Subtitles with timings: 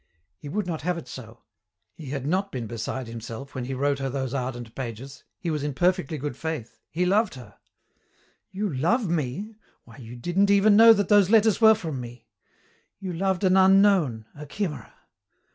[0.39, 1.43] He would not have it so.
[1.93, 5.61] He had not been beside himself when he wrote her those ardent pages, he was
[5.61, 7.59] in perfectly good faith, he loved her
[8.49, 9.57] "You love me!
[9.83, 12.25] Why, you didn't even know that those letters were from me.
[12.99, 14.91] You loved an unknown, a chimera.